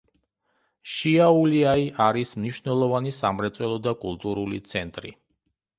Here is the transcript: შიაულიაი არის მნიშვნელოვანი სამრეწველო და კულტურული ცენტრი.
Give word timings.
შიაულიაი 0.93 1.85
არის 2.07 2.33
მნიშვნელოვანი 2.41 3.15
სამრეწველო 3.21 3.79
და 3.89 3.95
კულტურული 4.07 4.63
ცენტრი. 4.73 5.19